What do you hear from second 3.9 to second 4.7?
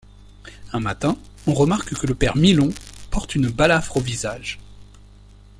au visage.